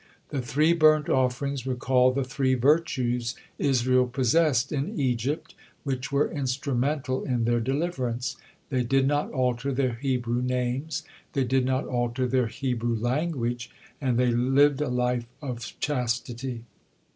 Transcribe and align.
The 0.29 0.41
three 0.41 0.73
burnt 0.73 1.09
offerings 1.09 1.67
recalled 1.67 2.15
the 2.15 2.23
three 2.23 2.55
virtues 2.55 3.35
Israel 3.59 4.07
possessed 4.07 4.71
in 4.71 4.99
Egypt, 4.99 5.53
which 5.83 6.11
were 6.11 6.27
instrumental 6.31 7.23
in 7.23 7.43
their 7.43 7.59
deliverance 7.59 8.35
they 8.71 8.81
did 8.83 9.05
not 9.05 9.29
alter 9.31 9.71
their 9.71 9.93
Hebrew 9.93 10.41
names, 10.41 11.03
they 11.33 11.43
did 11.43 11.65
not 11.65 11.85
alter 11.85 12.25
their 12.27 12.47
Hebrew 12.47 12.95
language, 12.95 13.69
and 14.01 14.17
they 14.17 14.31
lived 14.31 14.81
a 14.81 14.87
live 14.89 15.27
of 15.39 15.71
chastity. 15.79 16.63